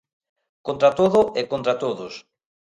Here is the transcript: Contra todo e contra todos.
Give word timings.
Contra 0.67 0.89
todo 0.99 1.19
e 1.39 1.41
contra 1.51 1.79
todos. 1.83 2.13